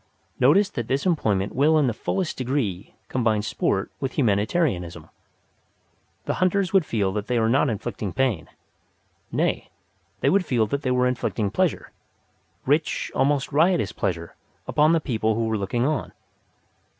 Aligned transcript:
Notice 0.39 0.67
that 0.71 0.87
this 0.87 1.05
employment 1.05 1.53
will 1.53 1.77
in 1.77 1.85
the 1.85 1.93
fullest 1.93 2.35
degree 2.35 2.95
combine 3.07 3.43
sport 3.43 3.91
with 3.99 4.13
humanitarianism. 4.17 5.09
The 6.25 6.33
hunters 6.33 6.73
would 6.73 6.87
feel 6.87 7.11
that 7.13 7.27
they 7.27 7.37
were 7.37 7.47
not 7.47 7.69
inflicting 7.69 8.11
pain. 8.11 8.49
Nay, 9.31 9.69
they 10.21 10.31
would 10.31 10.43
feel 10.43 10.65
that 10.65 10.81
they 10.81 10.89
were 10.89 11.05
inflicting 11.05 11.51
pleasure, 11.51 11.91
rich, 12.65 13.11
almost 13.13 13.51
riotous 13.51 13.91
pleasure, 13.91 14.33
upon 14.67 14.93
the 14.93 14.99
people 15.01 15.35
who 15.35 15.45
were 15.45 15.55
looking 15.59 15.85
on. 15.85 16.13